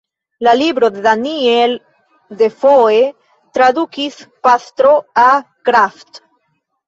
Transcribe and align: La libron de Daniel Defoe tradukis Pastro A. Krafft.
La 0.45 0.53
libron 0.59 0.93
de 0.93 1.01
Daniel 1.07 1.75
Defoe 2.39 3.03
tradukis 3.57 4.17
Pastro 4.47 4.95
A. 5.25 5.29
Krafft. 5.69 6.19